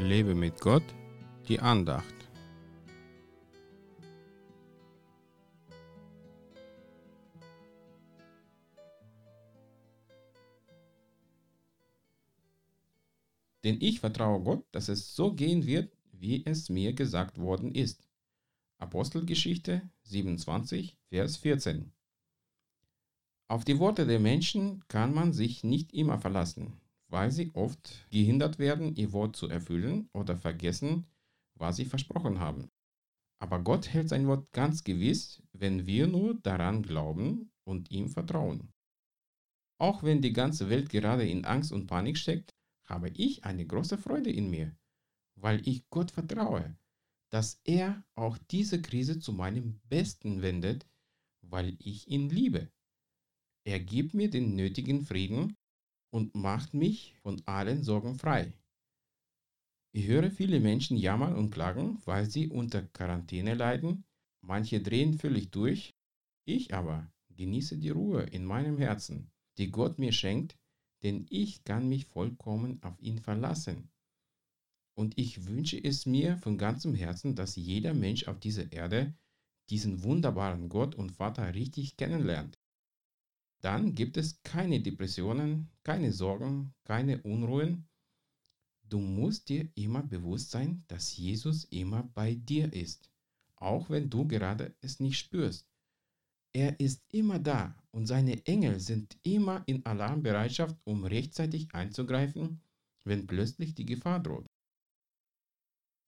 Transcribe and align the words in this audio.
Lebe 0.00 0.34
mit 0.34 0.60
Gott, 0.60 0.82
die 1.48 1.60
Andacht. 1.60 2.14
Denn 13.62 13.76
ich 13.80 14.00
vertraue 14.00 14.42
Gott, 14.42 14.64
dass 14.72 14.88
es 14.88 15.14
so 15.14 15.34
gehen 15.34 15.66
wird, 15.66 15.92
wie 16.12 16.44
es 16.46 16.70
mir 16.70 16.94
gesagt 16.94 17.38
worden 17.38 17.74
ist. 17.74 18.08
Apostelgeschichte 18.78 19.82
27, 20.04 20.96
Vers 21.10 21.36
14. 21.36 21.92
Auf 23.48 23.64
die 23.64 23.78
Worte 23.78 24.06
der 24.06 24.20
Menschen 24.20 24.82
kann 24.88 25.12
man 25.12 25.32
sich 25.32 25.62
nicht 25.62 25.92
immer 25.92 26.18
verlassen, 26.18 26.80
weil 27.10 27.32
sie 27.32 27.50
oft 27.54 28.06
gehindert 28.10 28.58
werden, 28.58 28.94
ihr 28.94 29.12
Wort 29.12 29.36
zu 29.36 29.48
erfüllen 29.48 30.08
oder 30.12 30.36
vergessen, 30.36 31.06
was 31.54 31.76
sie 31.76 31.84
versprochen 31.84 32.38
haben. 32.38 32.70
Aber 33.42 33.58
Gott 33.58 33.88
hält 33.88 34.08
sein 34.08 34.26
Wort 34.26 34.52
ganz 34.52 34.84
gewiss, 34.84 35.42
wenn 35.52 35.86
wir 35.86 36.06
nur 36.06 36.34
daran 36.34 36.82
glauben 36.82 37.50
und 37.64 37.90
ihm 37.90 38.08
vertrauen. 38.08 38.72
Auch 39.78 40.02
wenn 40.02 40.22
die 40.22 40.32
ganze 40.32 40.68
Welt 40.68 40.90
gerade 40.90 41.26
in 41.28 41.44
Angst 41.44 41.72
und 41.72 41.86
Panik 41.86 42.18
steckt, 42.18 42.54
habe 42.84 43.08
ich 43.10 43.44
eine 43.44 43.66
große 43.66 43.98
Freude 43.98 44.30
in 44.30 44.50
mir, 44.50 44.76
weil 45.36 45.66
ich 45.66 45.88
Gott 45.90 46.10
vertraue, 46.10 46.76
dass 47.30 47.60
er 47.64 48.04
auch 48.14 48.36
diese 48.50 48.82
Krise 48.82 49.18
zu 49.18 49.32
meinem 49.32 49.80
Besten 49.88 50.42
wendet, 50.42 50.86
weil 51.40 51.76
ich 51.78 52.08
ihn 52.08 52.28
liebe. 52.28 52.70
Er 53.64 53.80
gibt 53.80 54.14
mir 54.14 54.28
den 54.28 54.54
nötigen 54.54 55.02
Frieden 55.02 55.56
und 56.10 56.34
macht 56.34 56.74
mich 56.74 57.14
von 57.22 57.40
allen 57.46 57.82
Sorgen 57.82 58.16
frei. 58.16 58.52
Ich 59.92 60.06
höre 60.06 60.30
viele 60.30 60.60
Menschen 60.60 60.96
jammern 60.96 61.34
und 61.34 61.50
klagen, 61.50 62.00
weil 62.04 62.30
sie 62.30 62.48
unter 62.48 62.82
Quarantäne 62.82 63.54
leiden. 63.54 64.04
Manche 64.40 64.80
drehen 64.80 65.18
völlig 65.18 65.50
durch. 65.50 65.94
Ich 66.44 66.74
aber 66.74 67.10
genieße 67.36 67.78
die 67.78 67.90
Ruhe 67.90 68.22
in 68.22 68.44
meinem 68.44 68.78
Herzen, 68.78 69.30
die 69.58 69.70
Gott 69.70 69.98
mir 69.98 70.12
schenkt, 70.12 70.56
denn 71.02 71.26
ich 71.30 71.64
kann 71.64 71.88
mich 71.88 72.06
vollkommen 72.06 72.82
auf 72.82 73.00
ihn 73.00 73.18
verlassen. 73.18 73.90
Und 74.94 75.18
ich 75.18 75.46
wünsche 75.46 75.82
es 75.82 76.06
mir 76.06 76.36
von 76.36 76.58
ganzem 76.58 76.94
Herzen, 76.94 77.34
dass 77.34 77.56
jeder 77.56 77.94
Mensch 77.94 78.28
auf 78.28 78.38
dieser 78.38 78.70
Erde 78.70 79.14
diesen 79.70 80.02
wunderbaren 80.02 80.68
Gott 80.68 80.94
und 80.94 81.12
Vater 81.12 81.54
richtig 81.54 81.96
kennenlernt. 81.96 82.59
Dann 83.60 83.94
gibt 83.94 84.16
es 84.16 84.42
keine 84.42 84.80
Depressionen, 84.80 85.68
keine 85.84 86.12
Sorgen, 86.12 86.72
keine 86.84 87.22
Unruhen. 87.22 87.86
Du 88.82 88.98
musst 88.98 89.48
dir 89.48 89.68
immer 89.74 90.02
bewusst 90.02 90.50
sein, 90.50 90.84
dass 90.88 91.16
Jesus 91.16 91.64
immer 91.64 92.04
bei 92.14 92.34
dir 92.34 92.72
ist, 92.72 93.10
auch 93.56 93.90
wenn 93.90 94.08
du 94.08 94.26
gerade 94.26 94.74
es 94.80 94.98
nicht 94.98 95.18
spürst. 95.18 95.66
Er 96.52 96.80
ist 96.80 97.04
immer 97.12 97.38
da 97.38 97.76
und 97.92 98.06
seine 98.06 98.44
Engel 98.46 98.80
sind 98.80 99.16
immer 99.22 99.62
in 99.66 99.84
Alarmbereitschaft, 99.86 100.76
um 100.84 101.04
rechtzeitig 101.04 101.72
einzugreifen, 101.72 102.60
wenn 103.04 103.26
plötzlich 103.26 103.74
die 103.74 103.86
Gefahr 103.86 104.20
droht. 104.20 104.46